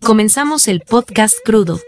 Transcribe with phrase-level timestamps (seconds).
[0.00, 1.80] Comenzamos el podcast crudo.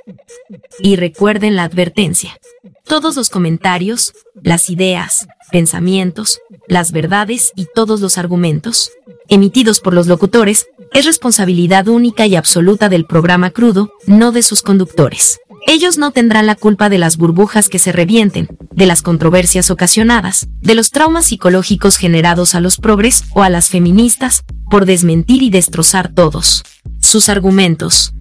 [0.78, 2.38] Y recuerden la advertencia.
[2.84, 4.12] Todos los comentarios,
[4.42, 8.90] las ideas, pensamientos, las verdades y todos los argumentos,
[9.28, 14.62] emitidos por los locutores, es responsabilidad única y absoluta del programa crudo, no de sus
[14.62, 15.40] conductores.
[15.66, 20.48] Ellos no tendrán la culpa de las burbujas que se revienten, de las controversias ocasionadas,
[20.60, 25.50] de los traumas psicológicos generados a los progres o a las feministas, por desmentir y
[25.50, 26.64] destrozar todos
[27.00, 28.14] sus argumentos.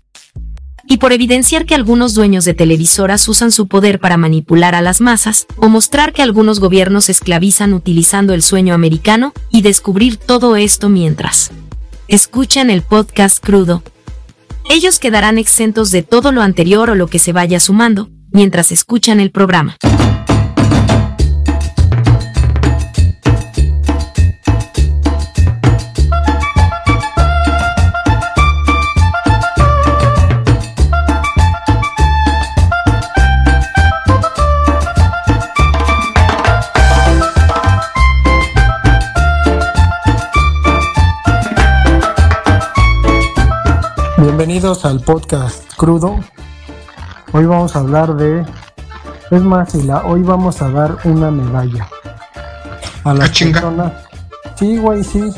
[0.87, 5.01] Y por evidenciar que algunos dueños de televisoras usan su poder para manipular a las
[5.01, 10.89] masas, o mostrar que algunos gobiernos esclavizan utilizando el sueño americano, y descubrir todo esto
[10.89, 11.51] mientras
[12.09, 13.83] escuchan el podcast crudo,
[14.69, 19.19] ellos quedarán exentos de todo lo anterior o lo que se vaya sumando, mientras escuchan
[19.19, 19.75] el programa.
[44.49, 46.19] Bienvenidos al podcast crudo.
[47.33, 48.43] Hoy vamos a hablar de.
[49.29, 51.87] Es más, hoy vamos a dar una medalla
[53.03, 53.93] a las ah, personas.
[54.55, 55.31] Sí, güey, sí.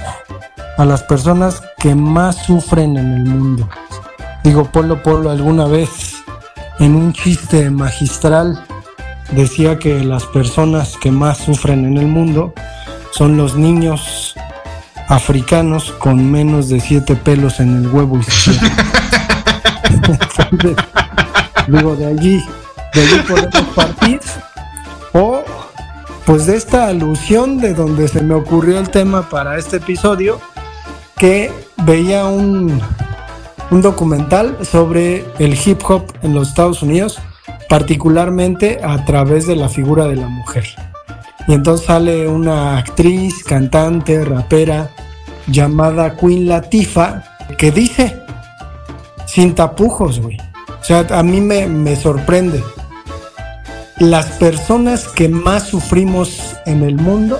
[0.78, 3.68] A las personas que más sufren en el mundo.
[4.46, 6.24] Digo, Polo Polo alguna vez
[6.80, 8.64] en un chiste magistral
[9.32, 12.54] decía que las personas que más sufren en el mundo
[13.12, 14.36] son los niños
[15.10, 18.70] africanos con menos de siete pelos en el huevo izquierdo.
[21.68, 22.44] digo, de allí,
[22.94, 24.20] de allí podemos partir.
[25.14, 25.44] O,
[26.26, 30.40] pues de esta alusión de donde se me ocurrió el tema para este episodio,
[31.18, 31.52] que
[31.86, 32.82] veía un,
[33.72, 37.20] un documental sobre el hip hop en los Estados Unidos,
[37.70, 40.66] particularmente a través de la figura de la mujer.
[41.48, 44.90] Y entonces sale una actriz, cantante, rapera
[45.48, 47.24] llamada Queen Latifa
[47.58, 48.21] que dice,
[49.32, 50.38] sin tapujos, güey.
[50.82, 52.62] O sea, a mí me, me sorprende.
[53.98, 57.40] Las personas que más sufrimos en el mundo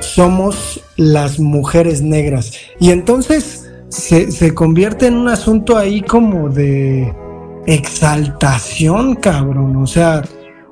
[0.00, 2.52] somos las mujeres negras.
[2.78, 7.14] Y entonces se, se, convierte en un asunto ahí como de
[7.66, 9.76] exaltación, cabrón.
[9.76, 10.22] O sea,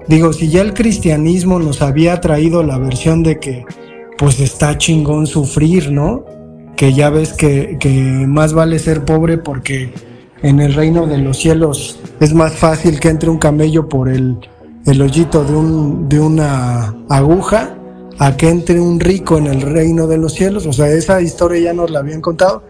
[0.07, 3.65] digo, si ya el cristianismo nos había traído la versión de que
[4.19, 6.25] pues está chingón sufrir, ¿no?
[6.77, 7.79] Que ya ves que,
[8.27, 9.93] más vale ser pobre porque
[10.43, 14.39] en el reino de los cielos es más fácil que entre un camello por el,
[14.85, 17.77] el hoyito de, un, de una aguja
[18.19, 20.67] a que entre un rico en el reino de los cielos.
[20.67, 22.63] O sea, esa historia ya nos la habían contado.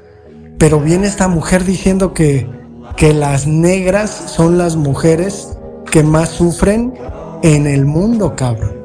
[0.59, 2.48] Pero viene esta mujer diciendo que,
[2.97, 5.56] que las negras son las mujeres
[5.91, 6.94] que más sufren
[7.43, 8.83] en el mundo, cabrón.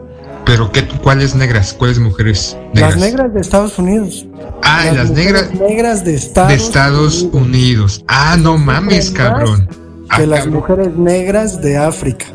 [0.50, 1.76] ¿Pero qué, cuáles negras?
[1.78, 2.96] ¿Cuáles mujeres negras?
[2.96, 4.26] Las negras de Estados Unidos.
[4.64, 5.54] Ah, las, negras.
[5.54, 8.04] Negras de Estados, de Estados Unidos.
[8.08, 9.70] Ah, no mames, cabrón.
[10.16, 12.26] Que las mujeres negras de África.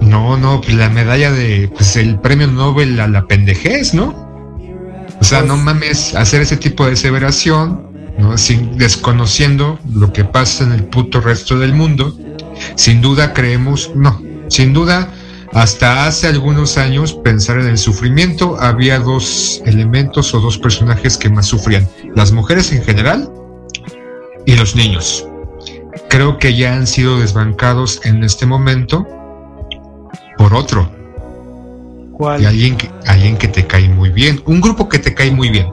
[0.00, 4.14] No, no, pues la medalla de, pues el premio Nobel a la pendejez, ¿no?
[5.20, 7.86] O sea, no pues mames, hacer ese tipo de aseveración,
[8.16, 8.38] ¿no?
[8.38, 12.16] Sin, desconociendo lo que pasa en el puto resto del mundo.
[12.76, 15.12] Sin duda creemos, no, sin duda
[15.52, 21.28] hasta hace algunos años, pensar en el sufrimiento, había dos elementos o dos personajes que
[21.28, 23.30] más sufrían, las mujeres en general
[24.46, 25.26] y los niños.
[26.08, 29.06] Creo que ya han sido desbancados en este momento
[30.38, 30.90] por otro.
[32.12, 32.42] ¿Cuál?
[32.42, 35.50] Y alguien que, alguien que te cae muy bien, un grupo que te cae muy
[35.50, 35.66] bien,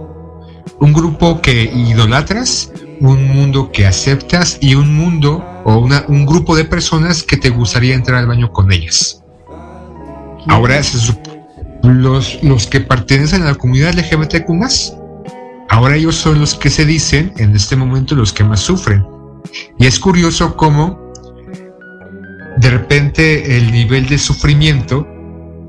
[0.82, 6.56] un grupo que idolatras, un mundo que aceptas y un mundo o una, un grupo
[6.58, 9.24] de personas que te gustaría entrar al baño con ellas.
[10.50, 10.82] Ahora
[11.84, 14.50] los, los que pertenecen a la comunidad LGBTQ
[15.70, 19.06] ahora ellos son los que se dicen en este momento los que más sufren.
[19.78, 21.14] Y es curioso cómo
[22.58, 25.08] de repente el nivel de sufrimiento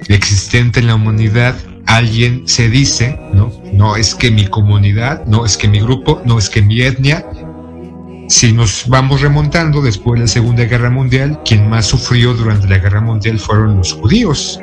[0.09, 1.55] existente en la humanidad,
[1.87, 6.39] alguien se dice, no, no es que mi comunidad, no es que mi grupo, no
[6.39, 7.25] es que mi etnia,
[8.29, 12.79] si nos vamos remontando después de la Segunda Guerra Mundial, quien más sufrió durante la
[12.79, 14.61] Guerra Mundial fueron los judíos.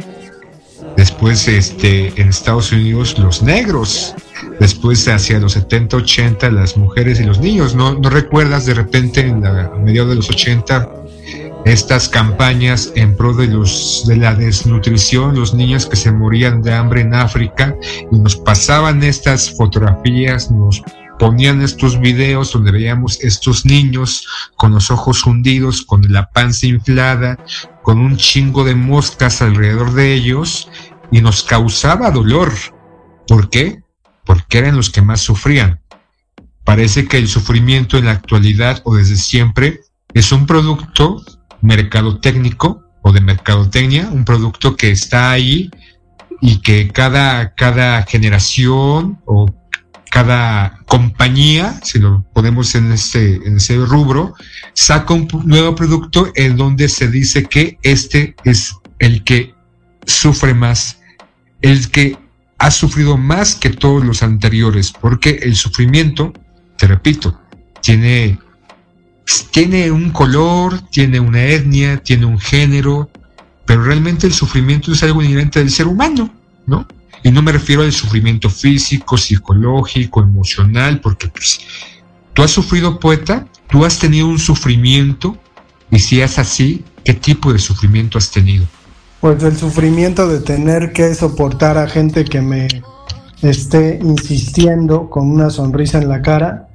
[0.97, 4.15] Después este, en Estados Unidos los negros.
[4.59, 7.75] Después hacia los 70, 80 las mujeres y los niños.
[7.75, 10.89] ¿No, no recuerdas de repente en la, a mediados de los 80
[11.65, 16.73] estas campañas en pro de, los, de la desnutrición, los niños que se morían de
[16.73, 17.75] hambre en África
[18.11, 20.81] y nos pasaban estas fotografías, nos
[21.19, 27.37] ponían estos videos donde veíamos estos niños con los ojos hundidos, con la panza inflada,
[27.83, 30.69] con un chingo de moscas alrededor de ellos
[31.11, 32.53] y nos causaba dolor.
[33.27, 33.81] ¿Por qué?
[34.25, 35.81] Porque eran los que más sufrían.
[36.63, 39.81] Parece que el sufrimiento en la actualidad o desde siempre
[40.13, 41.23] es un producto
[41.61, 45.69] mercadotécnico o de mercadotecnia, un producto que está ahí
[46.41, 49.45] y que cada, cada generación o
[50.09, 54.33] cada compañía, si lo ponemos en ese, en ese rubro,
[54.73, 59.53] saca un nuevo producto en donde se dice que este es el que
[60.07, 60.99] sufre más,
[61.61, 62.17] el que
[62.57, 66.33] ha sufrido más que todos los anteriores, porque el sufrimiento,
[66.77, 67.39] te repito,
[67.81, 68.39] tiene,
[69.51, 73.11] tiene un color, tiene una etnia, tiene un género,
[73.65, 76.33] pero realmente el sufrimiento es algo inherente del ser humano,
[76.65, 76.87] ¿no?
[77.23, 81.59] Y no me refiero al sufrimiento físico, psicológico, emocional, porque pues,
[82.33, 85.37] tú has sufrido poeta, tú has tenido un sufrimiento,
[85.91, 88.65] y si es así, ¿qué tipo de sufrimiento has tenido?
[89.19, 92.67] Pues el sufrimiento de tener que soportar a gente que me
[93.41, 96.67] esté insistiendo con una sonrisa en la cara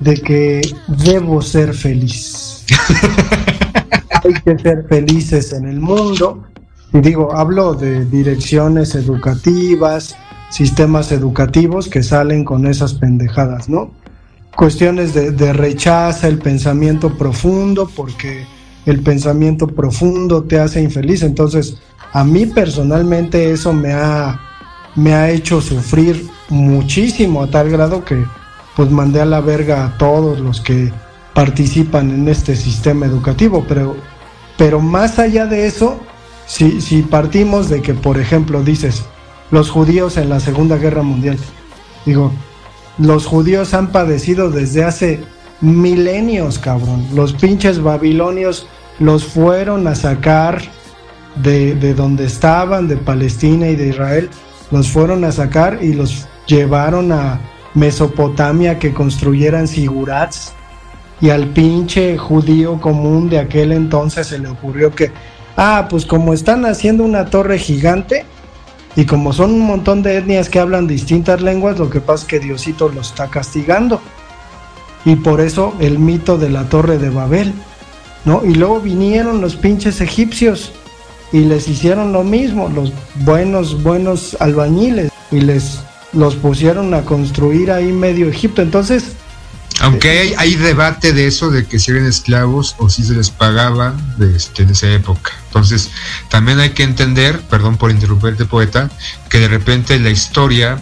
[0.00, 2.66] de que debo ser feliz.
[4.24, 6.44] Hay que ser felices en el mundo
[6.92, 10.16] y digo, hablo de direcciones educativas,
[10.50, 13.92] sistemas educativos que salen con esas pendejadas, ¿no?
[14.56, 18.44] Cuestiones de, de rechazo, el pensamiento profundo, porque
[18.90, 21.22] el pensamiento profundo te hace infeliz.
[21.22, 21.76] Entonces,
[22.12, 24.40] a mí personalmente eso me ha,
[24.94, 28.24] me ha hecho sufrir muchísimo a tal grado que
[28.76, 30.90] pues mandé a la verga a todos los que
[31.34, 33.64] participan en este sistema educativo.
[33.68, 33.96] Pero,
[34.56, 36.00] pero más allá de eso,
[36.46, 39.04] si, partimos de que, por ejemplo, dices,
[39.50, 41.36] los judíos en la Segunda Guerra Mundial,
[42.06, 42.32] digo,
[42.96, 45.20] los judíos han padecido desde hace
[45.60, 47.06] milenios, cabrón.
[47.14, 48.66] Los pinches babilonios
[48.98, 50.60] los fueron a sacar
[51.36, 54.30] de, de, donde estaban, de Palestina y de Israel,
[54.70, 57.40] los fueron a sacar y los llevaron a
[57.74, 60.52] Mesopotamia que construyeran sigurats.
[61.20, 65.10] Y al pinche judío común de aquel entonces se le ocurrió que
[65.58, 68.24] ah, pues como están haciendo una torre gigante
[68.96, 72.28] y como son un montón de etnias que hablan distintas lenguas, lo que pasa es
[72.28, 74.00] que Diosito lo está castigando.
[75.04, 77.52] Y por eso el mito de la torre de Babel,
[78.24, 78.42] ¿no?
[78.44, 80.72] Y luego vinieron los pinches egipcios
[81.32, 85.80] y les hicieron lo mismo, los buenos, buenos albañiles, y les
[86.12, 88.62] los pusieron a construir ahí medio Egipto.
[88.62, 89.12] Entonces,
[89.80, 93.30] aunque hay, hay, debate de eso, de que si eran esclavos o si se les
[93.30, 95.32] pagaba de, este, en esa época.
[95.46, 95.90] Entonces,
[96.30, 98.90] también hay que entender, perdón por interrumpirte, poeta,
[99.28, 100.80] que de repente la historia,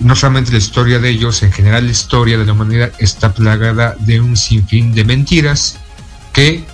[0.00, 3.94] no solamente la historia de ellos, en general la historia de la humanidad está plagada
[4.00, 5.76] de un sinfín de mentiras
[6.32, 6.64] que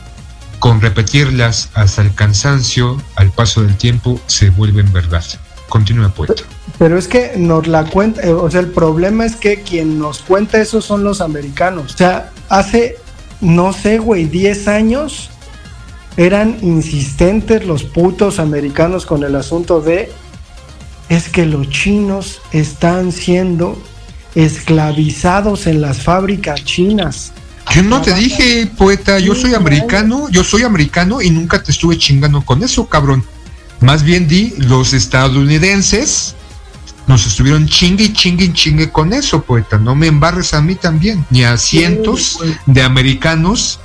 [0.59, 5.25] con repetirlas hasta el cansancio, al paso del tiempo, se vuelven verdad.
[5.69, 6.43] Continúa, poeta.
[6.79, 10.21] Pero es que nos la cuenta, eh, o sea, el problema es que quien nos
[10.21, 11.95] cuenta eso son los americanos.
[11.95, 12.97] O sea, hace,
[13.41, 15.31] no sé, güey, 10 años
[16.17, 20.11] eran insistentes los putos americanos con el asunto de,
[21.09, 23.81] es que los chinos están siendo
[24.35, 27.33] esclavizados en las fábricas chinas.
[27.75, 31.99] Yo no te dije, poeta, yo soy americano, yo soy americano y nunca te estuve
[31.99, 33.25] chingando con eso, cabrón.
[33.81, 36.35] Más bien di, los estadounidenses
[37.07, 39.79] nos estuvieron chingue y chingue y chingue con eso, poeta.
[39.79, 43.81] No me embarres a mí también, ni a cientos de americanos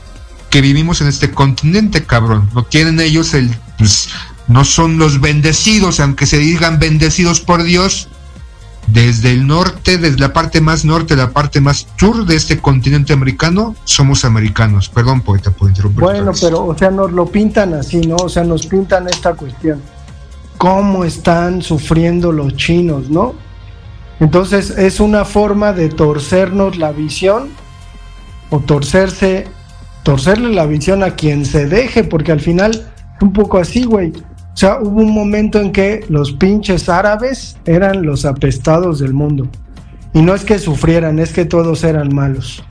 [0.50, 2.50] que vivimos en este continente, cabrón.
[2.54, 3.50] No tienen ellos el.
[3.78, 4.10] Pues,
[4.48, 8.10] no son los bendecidos, aunque se digan bendecidos por Dios.
[8.94, 13.12] Desde el norte, desde la parte más norte, la parte más sur de este continente
[13.12, 14.90] americano, somos americanos.
[14.90, 16.02] Perdón, poeta, por interrumpir.
[16.02, 18.18] Bueno, pero, o sea, nos lo pintan así, ¿no?
[18.18, 19.82] O sea, nos pintan esta cuestión
[20.64, 23.34] cómo están sufriendo los chinos, ¿no?
[24.22, 27.50] Entonces es una forma de torcernos la visión
[28.50, 29.46] o torcerse,
[30.04, 34.14] torcerle la visión a quien se deje, porque al final es un poco así, güey.
[34.54, 39.48] O sea, hubo un momento en que los pinches árabes eran los apestados del mundo.
[40.14, 42.64] Y no es que sufrieran, es que todos eran malos.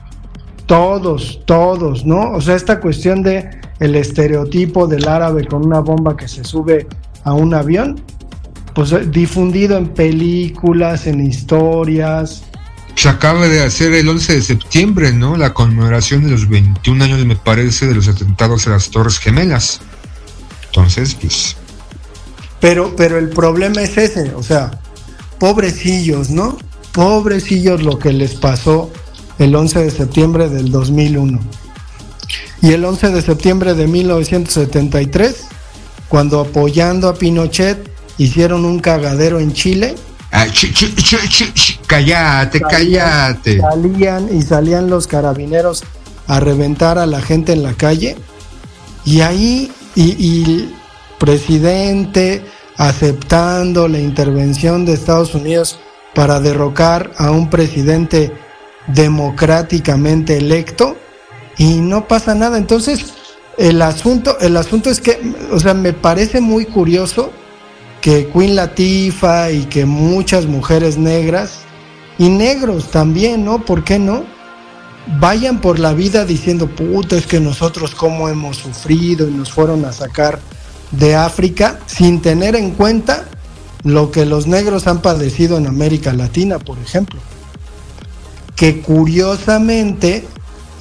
[0.65, 2.31] Todos, todos, ¿no?
[2.31, 3.49] O sea, esta cuestión de
[3.81, 6.87] el estereotipo del árabe con una bomba que se sube
[7.25, 8.01] a un avión,
[8.73, 12.43] pues eh, difundido en películas, en historias.
[12.95, 15.35] Se acaba de hacer el 11 de septiembre, ¿no?
[15.35, 19.81] La conmemoración de los 21 años, me parece, de los atentados a las Torres Gemelas.
[20.67, 21.57] Entonces, pues...
[22.63, 24.71] Pero, pero el problema es ese, o sea,
[25.37, 26.57] pobrecillos, ¿no?
[26.93, 28.89] Pobrecillos lo que les pasó
[29.37, 31.41] el 11 de septiembre del 2001.
[32.61, 35.43] Y el 11 de septiembre de 1973,
[36.07, 39.95] cuando apoyando a Pinochet hicieron un cagadero en Chile.
[40.31, 40.47] Ah,
[41.85, 43.59] cállate, cállate.
[43.59, 45.83] Salían y salían los carabineros
[46.27, 48.15] a reventar a la gente en la calle.
[49.03, 50.73] Y ahí, y,
[51.23, 52.43] presidente
[52.75, 55.79] aceptando la intervención de Estados Unidos
[56.13, 58.33] para derrocar a un presidente
[58.87, 60.97] democráticamente electo
[61.57, 62.57] y no pasa nada.
[62.57, 63.13] Entonces,
[63.57, 65.17] el asunto, el asunto es que,
[65.49, 67.31] o sea, me parece muy curioso
[68.01, 71.59] que Queen Latifah y que muchas mujeres negras
[72.17, 73.63] y negros también, ¿no?
[73.63, 74.25] ¿Por qué no?
[75.21, 79.85] Vayan por la vida diciendo, puta, es que nosotros cómo hemos sufrido y nos fueron
[79.85, 80.41] a sacar
[80.93, 83.25] de África sin tener en cuenta
[83.83, 87.19] lo que los negros han padecido en América Latina, por ejemplo.
[88.55, 90.25] Que curiosamente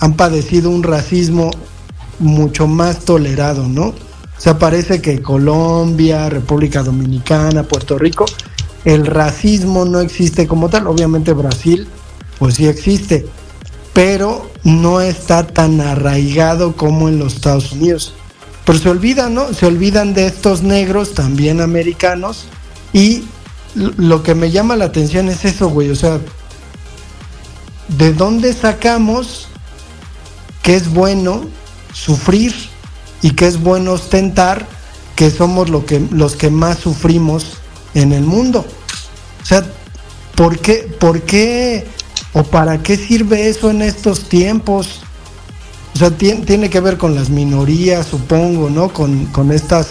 [0.01, 1.51] han padecido un racismo
[2.19, 3.87] mucho más tolerado, ¿no?
[3.87, 8.25] O sea, parece que Colombia, República Dominicana, Puerto Rico,
[8.85, 10.87] el racismo no existe como tal.
[10.87, 11.87] Obviamente Brasil,
[12.39, 13.27] pues sí existe,
[13.93, 18.15] pero no está tan arraigado como en los Estados Unidos.
[18.65, 19.53] Pero se olvidan, ¿no?
[19.53, 22.47] Se olvidan de estos negros, también americanos,
[22.93, 23.25] y
[23.75, 26.21] lo que me llama la atención es eso, güey, o sea,
[27.89, 29.49] ¿de dónde sacamos
[30.63, 31.47] que es bueno
[31.93, 32.55] sufrir
[33.21, 34.67] y que es bueno ostentar
[35.17, 37.59] que somos lo que, los que más sufrimos
[37.95, 38.65] en el mundo.
[39.43, 39.65] O sea,
[40.35, 41.87] ¿por qué, ¿por qué
[42.33, 45.01] o para qué sirve eso en estos tiempos?
[45.95, 48.93] O sea, tiene, tiene que ver con las minorías, supongo, ¿no?
[48.93, 49.89] Con, con estas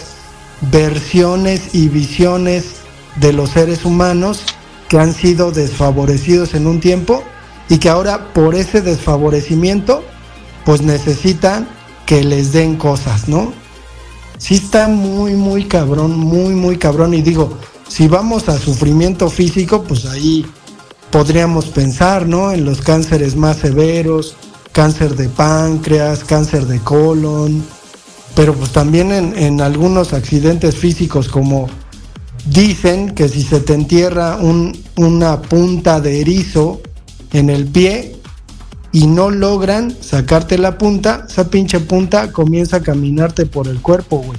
[0.70, 2.76] versiones y visiones
[3.16, 4.42] de los seres humanos
[4.88, 7.22] que han sido desfavorecidos en un tiempo
[7.68, 10.04] y que ahora por ese desfavorecimiento
[10.64, 11.68] pues necesitan
[12.06, 13.52] que les den cosas, ¿no?
[14.38, 17.14] Sí está muy, muy cabrón, muy, muy cabrón.
[17.14, 20.44] Y digo, si vamos a sufrimiento físico, pues ahí
[21.10, 22.52] podríamos pensar, ¿no?
[22.52, 24.34] En los cánceres más severos,
[24.72, 27.64] cáncer de páncreas, cáncer de colon,
[28.34, 31.68] pero pues también en, en algunos accidentes físicos como
[32.46, 36.80] dicen que si se te entierra un, una punta de erizo
[37.32, 38.16] en el pie,
[38.92, 44.18] y no logran sacarte la punta, esa pinche punta comienza a caminarte por el cuerpo,
[44.18, 44.38] güey.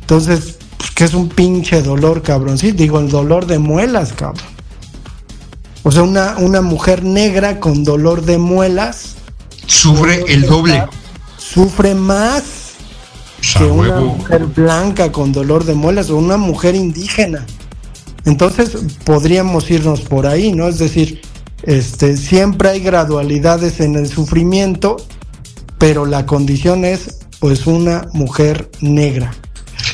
[0.00, 2.58] Entonces, pues, que es un pinche dolor, cabrón.
[2.58, 4.44] Sí, digo, el dolor de muelas, cabrón.
[5.84, 9.13] O sea, una, una mujer negra con dolor de muelas.
[9.66, 10.84] Sufre el doble.
[11.36, 12.42] Sufre más
[13.58, 17.44] que una mujer blanca con dolor de muelas o una mujer indígena.
[18.24, 18.70] Entonces,
[19.04, 20.68] podríamos irnos por ahí, ¿no?
[20.68, 21.20] Es decir,
[21.62, 24.96] este, siempre hay gradualidades en el sufrimiento,
[25.78, 29.34] pero la condición es pues una mujer negra.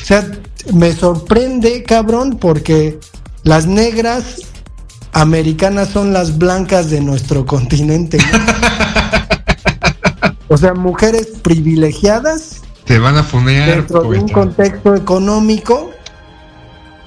[0.01, 0.31] O sea,
[0.73, 2.99] me sorprende, cabrón, porque
[3.43, 4.37] las negras
[5.13, 8.17] americanas son las blancas de nuestro continente.
[10.51, 12.61] o sea, mujeres privilegiadas.
[12.83, 15.91] Te van a poner dentro de un contexto económico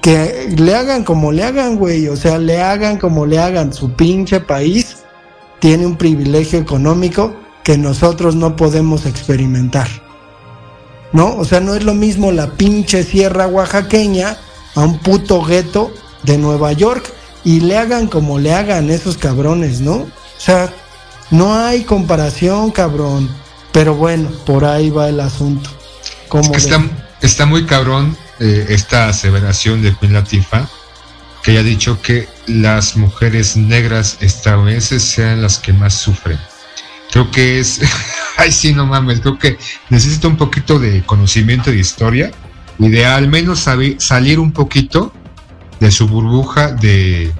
[0.01, 3.91] que le hagan como le hagan, güey, o sea, le hagan como le hagan, su
[3.91, 5.03] pinche país
[5.59, 9.87] tiene un privilegio económico que nosotros no podemos experimentar.
[11.11, 11.35] ¿No?
[11.35, 14.37] O sea, no es lo mismo la pinche sierra oaxaqueña
[14.73, 15.91] a un puto gueto
[16.23, 19.97] de Nueva York y le hagan como le hagan esos cabrones, ¿no?
[19.97, 20.73] O sea,
[21.31, 23.29] no hay comparación, cabrón.
[23.71, 25.69] Pero bueno, por ahí va el asunto.
[26.29, 26.81] Como está,
[27.21, 30.67] está muy cabrón eh, esta aseveración de Queen Latifah,
[31.43, 36.39] que haya dicho que las mujeres negras estadounidenses sean las que más sufren.
[37.11, 37.81] Creo que es,
[38.37, 39.57] ay sí, no mames, creo que
[39.89, 42.31] necesita un poquito de conocimiento de historia
[42.79, 43.59] y de al menos
[43.97, 45.13] salir un poquito
[45.79, 47.33] de su burbuja de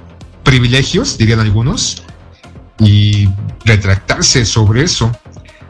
[0.44, 2.02] privilegios, dirían algunos,
[2.78, 3.28] y
[3.64, 5.10] retractarse sobre eso.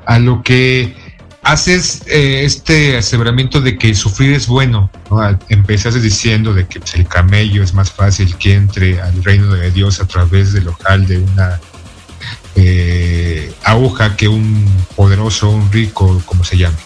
[0.07, 0.95] A lo que
[1.43, 4.91] haces eh, este aseveramiento de que sufrir es bueno.
[5.11, 5.39] ¿no?
[5.49, 9.71] Empezaste diciendo de que pues, el camello es más fácil que entre al reino de
[9.71, 11.61] Dios a través del ojal de una
[12.57, 16.77] eh, aguja que un poderoso, un rico, como se llame.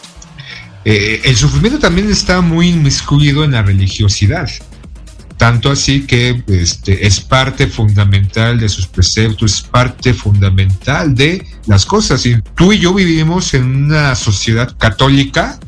[0.84, 4.50] Eh, el sufrimiento también está muy inmiscuido en la religiosidad.
[5.40, 11.86] Tanto así que este, es parte fundamental de sus preceptos, es parte fundamental de las
[11.86, 12.26] cosas.
[12.26, 15.58] Y tú y yo vivimos en una sociedad católica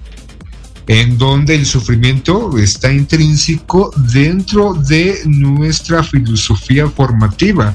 [0.89, 7.75] en donde el sufrimiento está intrínseco dentro de nuestra filosofía formativa.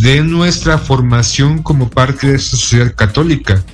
[0.00, 3.64] de nuestra formación como parte de esta sociedad católica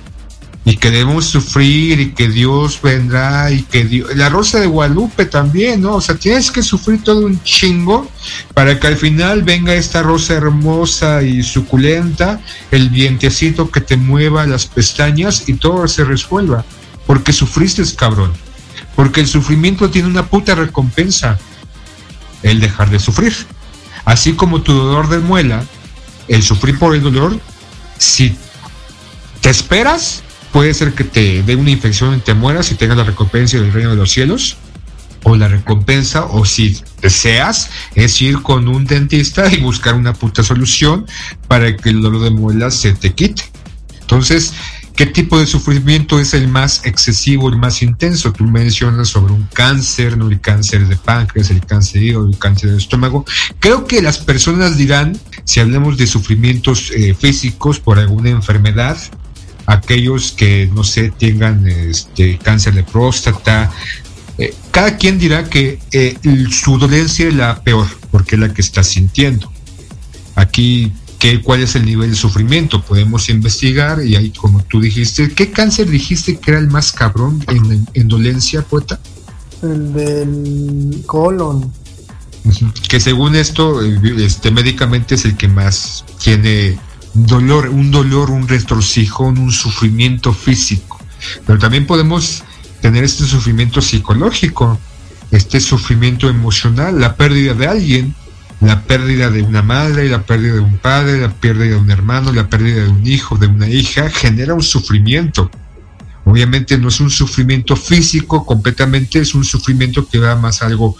[0.65, 5.25] y que debemos sufrir y que Dios vendrá y que Dios, la rosa de Guadalupe
[5.25, 5.95] también, ¿no?
[5.95, 8.09] O sea, tienes que sufrir todo un chingo
[8.53, 14.45] para que al final venga esta rosa hermosa y suculenta, el vientecito que te mueva
[14.45, 16.65] las pestañas y todo se resuelva,
[17.07, 18.33] porque sufriste, cabrón,
[18.95, 21.39] porque el sufrimiento tiene una puta recompensa,
[22.43, 23.33] el dejar de sufrir,
[24.05, 25.63] así como tu dolor de muela,
[26.27, 27.39] el sufrir por el dolor,
[27.97, 28.35] si
[29.41, 33.03] te esperas, puede ser que te dé una infección y te mueras y tengas la
[33.03, 34.57] recompensa del reino de los cielos.
[35.23, 40.43] O la recompensa, o si deseas, es ir con un dentista y buscar una puta
[40.43, 41.05] solución
[41.49, 43.43] para que el dolor de muelas se te quite.
[43.99, 44.53] Entonces,
[44.95, 48.31] ¿qué tipo de sufrimiento es el más excesivo, el más intenso?
[48.31, 50.29] Tú mencionas sobre un cáncer, ¿no?
[50.29, 53.25] El cáncer de páncreas, el cáncer de hígado, el cáncer del estómago.
[53.59, 58.97] Creo que las personas dirán, si hablamos de sufrimientos eh, físicos por alguna enfermedad,
[59.69, 63.71] aquellos que, no sé, tengan este, cáncer de próstata.
[64.39, 66.17] Eh, cada quien dirá que eh,
[66.49, 69.51] su dolencia es la peor, porque es la que está sintiendo.
[70.33, 72.81] Aquí, ¿qué, ¿cuál es el nivel de sufrimiento?
[72.81, 77.43] Podemos investigar y ahí, como tú dijiste, ¿qué cáncer dijiste que era el más cabrón
[77.93, 78.99] en, dolencia, poeta?
[79.61, 81.71] El del colon.
[82.87, 86.79] Que según esto, eh, este médicamente es el que más tiene
[87.13, 90.99] dolor, un dolor, un retrocijón, un sufrimiento físico.
[91.45, 92.43] Pero también podemos
[92.81, 94.79] tener este sufrimiento psicológico,
[95.31, 98.15] este sufrimiento emocional, la pérdida de alguien,
[98.61, 102.31] la pérdida de una madre, la pérdida de un padre, la pérdida de un hermano,
[102.33, 105.49] la pérdida de un hijo, de una hija, genera un sufrimiento.
[106.25, 110.95] Obviamente no es un sufrimiento físico completamente, es un sufrimiento que va más a algo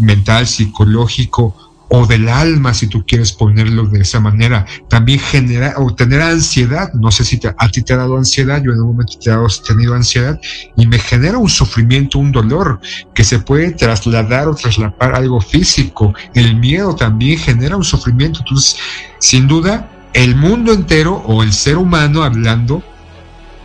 [0.00, 4.66] mental, psicológico, o del alma, si tú quieres ponerlo de esa manera.
[4.88, 6.92] También genera o tener ansiedad.
[6.94, 9.66] No sé si a ti te ha dado ansiedad, yo en un momento te he
[9.66, 10.40] tenido ansiedad
[10.76, 12.80] y me genera un sufrimiento, un dolor
[13.14, 16.12] que se puede trasladar o trasladar algo físico.
[16.34, 18.40] El miedo también genera un sufrimiento.
[18.40, 18.76] Entonces,
[19.20, 22.82] sin duda, el mundo entero o el ser humano hablando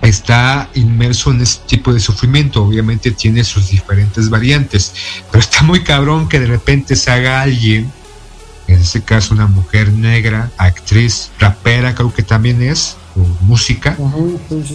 [0.04, 2.64] está inmerso en este tipo de sufrimiento.
[2.64, 4.94] Obviamente tiene sus diferentes variantes,
[5.32, 7.92] pero está muy cabrón que de repente se haga alguien
[8.74, 13.98] en este caso una mujer negra, actriz, rapera creo que también es, o música,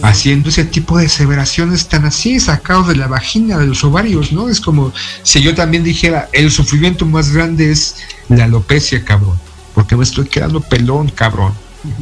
[0.03, 4.49] haciendo ese tipo de aseveraciones tan así, sacados de la vagina, de los ovarios, ¿no?
[4.49, 4.91] Es como
[5.23, 7.97] si yo también dijera, el sufrimiento más grande es
[8.29, 9.39] la alopecia, cabrón,
[9.73, 11.53] porque me estoy quedando pelón, cabrón.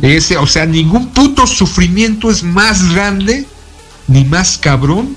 [0.01, 3.45] Ese, o sea, ningún puto sufrimiento es más grande
[4.07, 5.15] ni más cabrón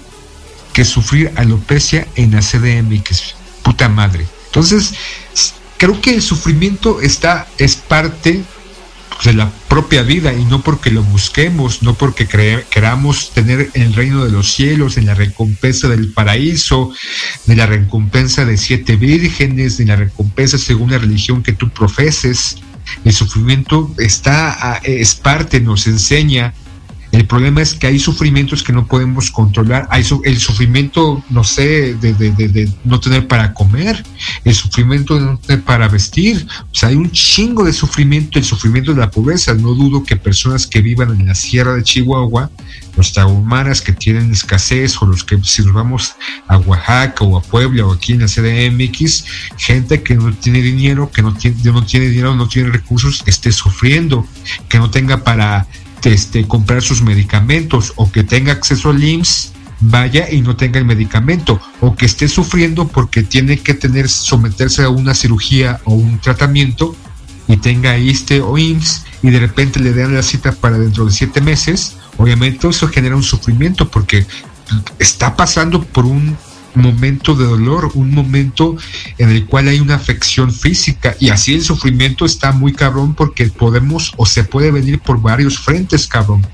[0.72, 4.26] que sufrir alopecia en la CDM, que es puta madre.
[4.46, 4.94] Entonces,
[5.76, 8.42] creo que el sufrimiento está, es parte
[9.24, 14.24] de la propia vida y no porque lo busquemos, no porque queramos tener el reino
[14.24, 16.92] de los cielos, en la recompensa del paraíso,
[17.46, 22.56] de la recompensa de siete vírgenes, de la recompensa según la religión que tú profeses.
[23.04, 26.54] El sufrimiento está, es parte, nos enseña
[27.16, 29.88] el problema es que hay sufrimientos que no podemos controlar.
[29.90, 34.04] Hay el sufrimiento, no sé, de, no tener para comer,
[34.44, 36.46] el sufrimiento de no tener para vestir.
[36.70, 39.54] O sea, hay un chingo de sufrimiento, el sufrimiento de la pobreza.
[39.54, 42.50] No dudo que personas que vivan en la sierra de Chihuahua,
[42.98, 46.16] los trahumanas que tienen escasez, o los que si nos vamos
[46.48, 49.24] a Oaxaca o a Puebla o aquí en la CDMX,
[49.56, 53.52] gente que no tiene dinero, que no tiene, no tiene dinero, no tiene recursos, esté
[53.52, 54.26] sufriendo,
[54.68, 55.66] que no tenga para
[56.04, 60.86] este, comprar sus medicamentos o que tenga acceso al IMSS, vaya y no tenga el
[60.86, 66.18] medicamento o que esté sufriendo porque tiene que tener someterse a una cirugía o un
[66.18, 66.96] tratamiento
[67.48, 71.12] y tenga ISTE o IMSS y de repente le dan la cita para dentro de
[71.12, 74.26] siete meses, obviamente eso genera un sufrimiento porque
[74.98, 76.36] está pasando por un
[76.76, 78.76] momento de dolor, un momento
[79.18, 83.46] en el cual hay una afección física y así el sufrimiento está muy cabrón porque
[83.46, 86.46] podemos o se puede venir por varios frentes, cabrón.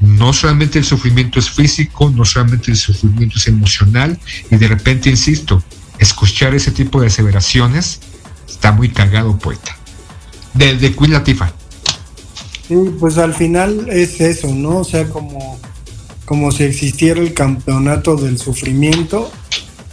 [0.00, 4.18] No solamente el sufrimiento es físico, no solamente el sufrimiento es emocional
[4.50, 5.62] y de repente, insisto,
[5.98, 8.00] escuchar ese tipo de aseveraciones
[8.48, 9.76] está muy cagado, poeta.
[10.52, 11.52] De, de Queen Latifah.
[12.68, 14.78] Sí, pues al final es eso, ¿no?
[14.78, 15.58] O sea, como
[16.24, 19.30] como si existiera el campeonato del sufrimiento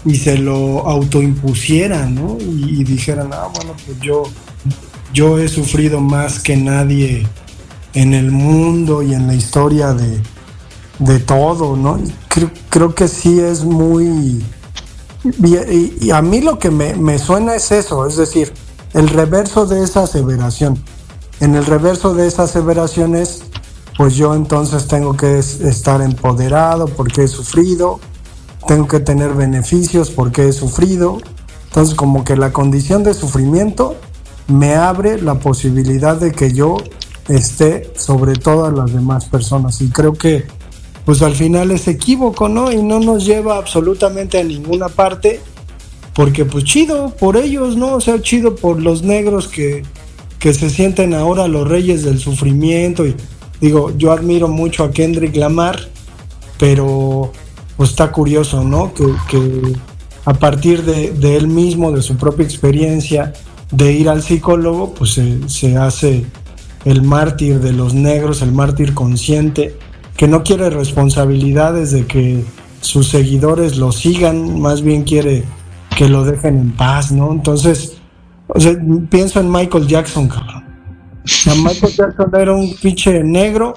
[0.05, 2.37] y se lo autoimpusieran, ¿no?
[2.39, 4.23] Y, dijeran, ah, bueno, pues yo,
[5.13, 7.27] yo he sufrido más que nadie
[7.93, 10.19] en el mundo y en la historia de,
[11.19, 11.99] todo, ¿no?
[12.69, 14.43] Creo, que sí es muy...
[15.23, 18.53] Y, a mí lo que me, me suena es eso, es decir,
[18.93, 20.83] el reverso de esa aseveración.
[21.39, 23.43] en el reverso de esas aseveraciones,
[23.97, 27.99] pues yo entonces tengo que estar empoderado porque he sufrido,
[28.67, 31.19] tengo que tener beneficios porque he sufrido.
[31.67, 33.95] Entonces como que la condición de sufrimiento
[34.47, 36.77] me abre la posibilidad de que yo
[37.27, 39.81] esté sobre todas las demás personas.
[39.81, 40.45] Y creo que
[41.05, 42.71] pues al final es equívoco, ¿no?
[42.71, 45.39] Y no nos lleva absolutamente a ninguna parte,
[46.13, 47.95] porque pues chido por ellos, ¿no?
[47.95, 49.83] O sea, chido por los negros que,
[50.39, 53.05] que se sienten ahora los reyes del sufrimiento.
[53.05, 53.15] Y
[53.61, 55.79] digo, yo admiro mucho a Kendrick Lamar,
[56.57, 57.31] pero
[57.79, 58.93] está curioso, ¿no?
[58.93, 59.75] Que,
[60.25, 63.33] a partir de, él mismo, de su propia experiencia,
[63.71, 66.25] de ir al psicólogo, pues se, hace
[66.85, 69.77] el mártir de los negros, el mártir consciente
[70.17, 72.43] que no quiere responsabilidades de que
[72.81, 75.43] sus seguidores lo sigan, más bien quiere
[75.97, 77.31] que lo dejen en paz, ¿no?
[77.31, 77.97] Entonces,
[79.09, 80.29] pienso en Michael Jackson.
[81.23, 83.73] Michael Jackson era un pinche negro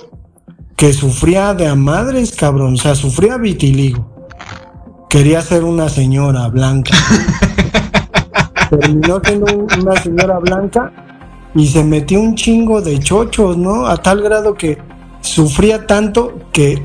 [0.76, 4.10] que sufría de a madres, cabrón, o sea, sufría vitiligo.
[5.08, 6.96] Quería ser una señora blanca.
[8.70, 10.92] Terminó siendo una señora blanca
[11.54, 13.86] y se metió un chingo de chochos, ¿no?
[13.86, 14.78] A tal grado que
[15.20, 16.82] sufría tanto que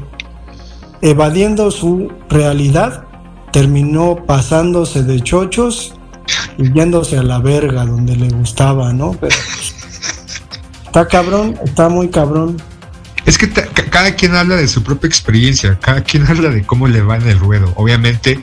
[1.02, 3.06] evadiendo su realidad
[3.52, 5.96] terminó pasándose de chochos
[6.58, 9.16] y yéndose a la verga donde le gustaba, ¿no?
[9.20, 9.36] Pero
[10.90, 12.58] está cabrón, está muy cabrón.
[13.26, 17.02] Es que cada quien habla de su propia experiencia, cada quien habla de cómo le
[17.02, 17.72] va en el ruedo.
[17.76, 18.40] Obviamente,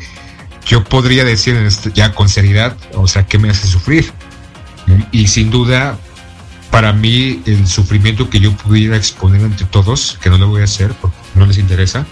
[0.64, 4.12] yo podría decir este, ya con seriedad, o sea, ¿qué me hace sufrir?
[5.10, 5.98] Y sin duda,
[6.70, 10.64] para mí el sufrimiento que yo pudiera exponer ante todos, que no lo voy a
[10.64, 12.06] hacer porque no les interesa,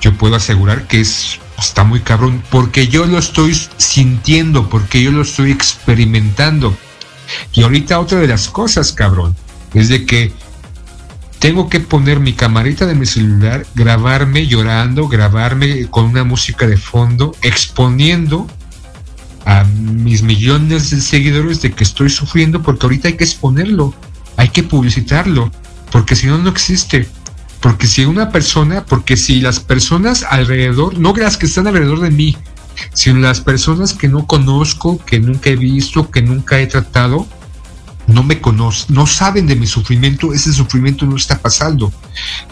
[0.00, 5.12] yo puedo asegurar que es está muy cabrón porque yo lo estoy sintiendo, porque yo
[5.12, 6.76] lo estoy experimentando.
[7.52, 9.36] Y ahorita otra de las cosas, cabrón,
[9.74, 10.32] es de que
[11.38, 16.76] tengo que poner mi camarita de mi celular, grabarme llorando, grabarme con una música de
[16.76, 18.46] fondo, exponiendo
[19.44, 23.92] a mis millones de seguidores de que estoy sufriendo porque ahorita hay que exponerlo,
[24.36, 25.50] hay que publicitarlo,
[25.90, 27.08] porque si no, no existe.
[27.60, 32.10] Porque si una persona, porque si las personas alrededor, no las que están alrededor de
[32.10, 32.36] mí,
[32.92, 37.26] sino las personas que no conozco, que nunca he visto, que nunca he tratado,
[38.12, 41.92] no me conocen, no saben de mi sufrimiento, ese sufrimiento no está pasando.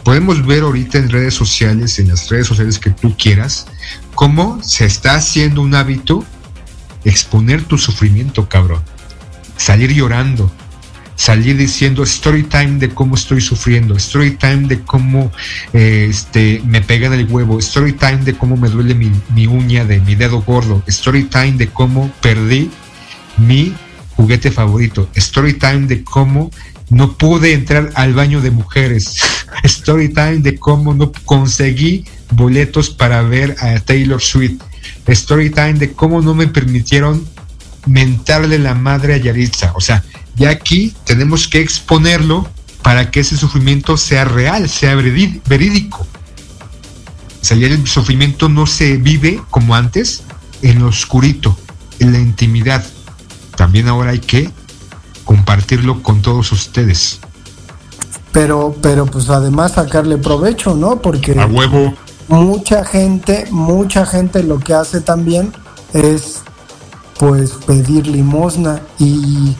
[0.04, 3.66] Podemos ver ahorita en redes sociales, en las redes sociales que tú quieras,
[4.14, 6.24] cómo se está haciendo un hábito
[7.04, 8.82] exponer tu sufrimiento, cabrón.
[9.56, 10.50] Salir llorando,
[11.20, 15.30] salir diciendo story time de cómo estoy sufriendo, story time de cómo
[15.74, 19.84] eh, este, me pegan el huevo, story time de cómo me duele mi, mi, uña
[19.84, 22.70] de mi dedo gordo, story time de cómo perdí
[23.36, 23.74] mi
[24.20, 26.50] juguete favorito, story time de cómo
[26.90, 29.18] no pude entrar al baño de mujeres,
[29.62, 34.60] story time de cómo no conseguí boletos para ver a Taylor Swift,
[35.06, 37.26] story time de cómo no me permitieron
[37.86, 39.72] mentarle la madre a Yaritza.
[39.74, 40.04] O sea,
[40.36, 42.46] ya aquí tenemos que exponerlo
[42.82, 46.06] para que ese sufrimiento sea real, sea verídico.
[47.40, 50.24] O sea, ya el sufrimiento no se vive como antes
[50.60, 51.58] en lo oscurito,
[52.00, 52.84] en la intimidad.
[53.60, 54.50] También ahora hay que
[55.26, 57.20] compartirlo con todos ustedes.
[58.32, 61.02] Pero, pero pues además sacarle provecho, ¿no?
[61.02, 61.92] Porque a huevo
[62.28, 65.52] mucha gente, mucha gente lo que hace también
[65.92, 66.40] es
[67.18, 69.54] pues pedir limosna y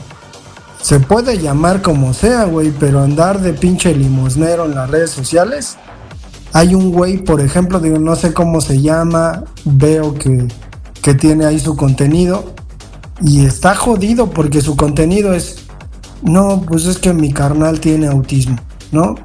[0.81, 5.77] se puede llamar como sea, güey, pero andar de pinche limosnero en las redes sociales.
[6.53, 10.47] Hay un güey, por ejemplo, digo, no sé cómo se llama, veo que,
[11.03, 12.55] que tiene ahí su contenido
[13.21, 15.63] y está jodido porque su contenido es,
[16.21, 18.57] no, pues es que mi carnal tiene autismo,
[18.91, 19.15] ¿no?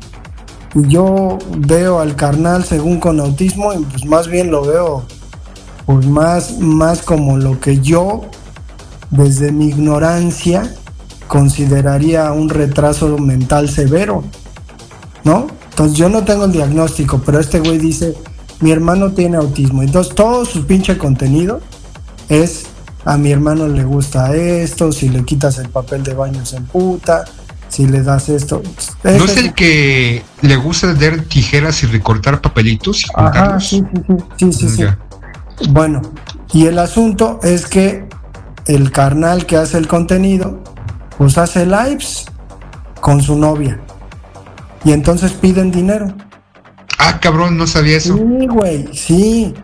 [0.82, 5.04] yo veo al carnal según con autismo y pues más bien lo veo
[5.86, 8.22] pues más, más como lo que yo
[9.10, 10.74] desde mi ignorancia
[11.28, 14.24] consideraría un retraso mental severo,
[15.24, 15.46] ¿no?
[15.70, 18.14] Entonces yo no tengo el diagnóstico, pero este güey dice,
[18.60, 19.82] mi hermano tiene autismo.
[19.82, 21.60] Entonces todo su pinche contenido
[22.28, 22.66] es,
[23.06, 27.24] a mi hermano le gusta esto, si le quitas el papel de baño se emputa,
[27.68, 28.62] si le das esto.
[29.04, 33.06] ¿No es el que le gusta dar tijeras y recortar papelitos?
[33.14, 33.84] Ajá, sí,
[34.36, 34.84] sí, sí, sí,
[35.70, 36.02] Bueno,
[36.52, 38.08] y el asunto es que
[38.66, 40.64] el carnal que hace el contenido,
[41.16, 42.26] pues hace lives
[43.00, 43.78] con su novia.
[44.84, 46.12] Y entonces piden dinero.
[46.98, 48.16] Ah, cabrón, no sabía eso.
[48.16, 49.54] Sí, güey, sí.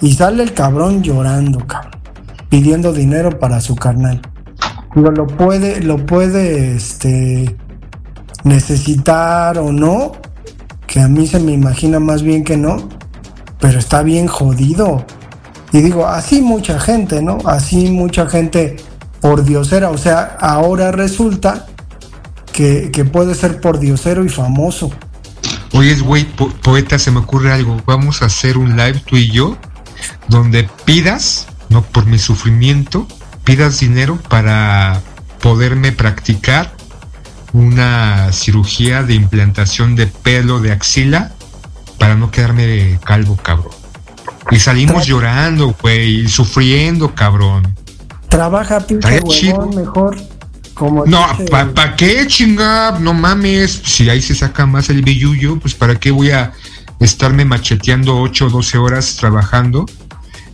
[0.00, 1.91] Y sale el cabrón llorando, cabrón.
[2.52, 4.20] Pidiendo dinero para su carnal
[4.94, 7.56] lo puede, lo puede, este,
[8.44, 10.12] necesitar o no,
[10.86, 12.88] que a mí se me imagina más bien que no,
[13.58, 15.04] pero está bien jodido.
[15.72, 17.38] Y digo, así mucha gente, ¿no?
[17.46, 18.76] Así mucha gente
[19.20, 21.66] por diosera, o sea, ahora resulta
[22.52, 24.90] que, puede ser por diosero y famoso.
[25.72, 26.26] Oye, güey,
[26.62, 27.78] poeta, se me ocurre algo.
[27.86, 29.56] Vamos a hacer un live tú y yo,
[30.28, 33.08] donde pidas, no por mi sufrimiento,
[33.44, 35.00] pidas dinero para
[35.40, 36.74] poderme practicar
[37.52, 41.32] una cirugía de implantación de pelo de axila
[41.98, 43.72] para no quedarme calvo, cabrón.
[44.50, 47.74] Y salimos llorando, güey, sufriendo, cabrón.
[48.28, 50.16] Trabaja pinche huevón mejor.
[50.74, 52.98] Como no, ¿para qué chinga?
[52.98, 53.82] No mames.
[53.84, 56.52] Si ahí se saca más el billullo, pues ¿para qué voy a
[56.98, 59.86] estarme macheteando 8 o 12 horas trabajando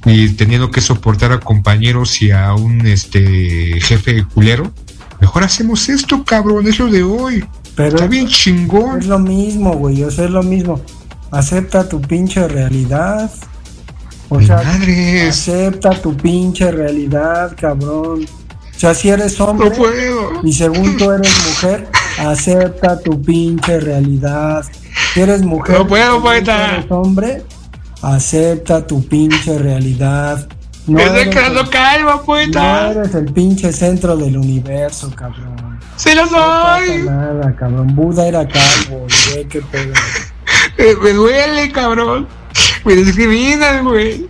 [0.09, 4.73] y teniendo que soportar a compañeros y a un este jefe culero?
[5.21, 7.44] Mejor hacemos esto, cabrón, es lo de hoy.
[7.75, 9.01] Pero Está bien chingón.
[9.01, 10.81] Es lo mismo, güey, o sea, es lo mismo.
[11.31, 13.31] Acepta tu pinche realidad.
[14.31, 14.61] O sea,
[15.29, 18.27] acepta tu pinche realidad, cabrón.
[18.79, 19.73] O sea, si eres hombre
[20.44, 24.64] y según tú eres mujer, acepta tu pinche realidad.
[25.14, 26.77] Si eres mujer, no puedo, poeta.
[26.77, 27.42] eres hombre,
[28.03, 30.49] acepta tu pinche realidad.
[30.87, 32.93] No quedando calvo, poeta.
[32.93, 35.79] No eres el pinche centro del universo, cabrón.
[35.97, 37.03] Sí lo soy.
[37.03, 37.95] No nada, cabrón.
[37.95, 39.93] Buda era calvo, güey, qué pedo.
[41.03, 42.27] Me duele, cabrón.
[42.85, 44.29] Me discriminan, güey.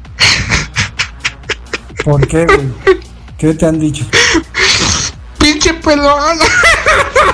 [2.05, 2.99] ¿Por qué, güey?
[3.37, 4.05] ¿Qué te han dicho?
[5.39, 6.39] ¡Pinche pelón!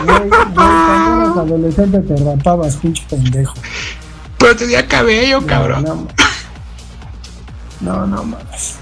[0.04, 3.54] Güey, cuando eras adolescente te rapabas, pinche pendejo.
[4.36, 5.84] Pero tenía cabello, cabrón.
[5.84, 6.08] No,
[7.84, 8.76] no, mames.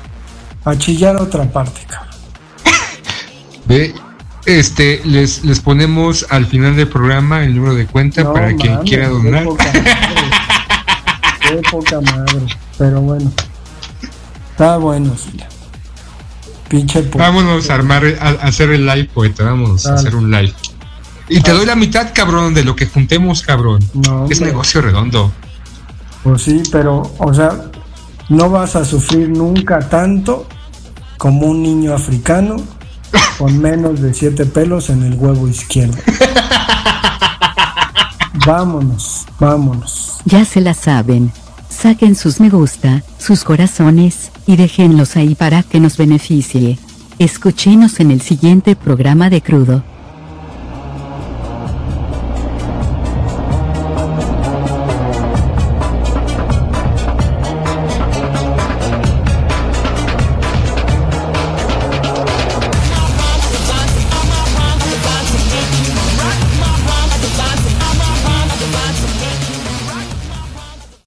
[0.64, 2.14] A chillar otra parte, cabrón.
[3.66, 3.94] Ve,
[4.46, 9.08] este, les, les ponemos al final del programa el número de cuenta para quien quiera
[9.08, 9.44] donar.
[11.40, 12.46] Qué poca madre.
[12.78, 13.30] Pero bueno.
[14.50, 15.38] Está bueno, sí.
[16.68, 19.44] Pinche Vámonos a armar, a, hacer el live, poeta.
[19.44, 20.54] Vámonos a hacer un live.
[21.28, 23.80] Y te doy la mitad, cabrón, de lo que juntemos, cabrón.
[24.30, 25.32] es negocio redondo.
[26.22, 27.71] Pues sí, pero, o sea,
[28.32, 30.46] no vas a sufrir nunca tanto
[31.18, 32.56] como un niño africano
[33.38, 35.96] con menos de siete pelos en el huevo izquierdo.
[38.46, 40.18] vámonos, vámonos.
[40.24, 41.30] Ya se la saben.
[41.68, 46.78] Saquen sus me gusta, sus corazones, y déjenlos ahí para que nos beneficie.
[47.18, 49.84] Escuchenos en el siguiente programa de Crudo.